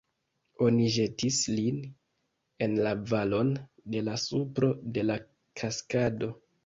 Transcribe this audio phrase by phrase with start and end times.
[0.67, 1.77] Oni ĵetis lin
[2.67, 3.51] en la valon,
[3.97, 5.19] de la supro de la
[5.63, 6.33] kaskado.